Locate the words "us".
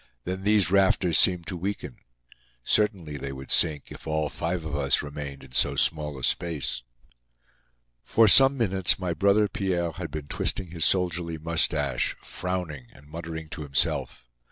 4.75-5.03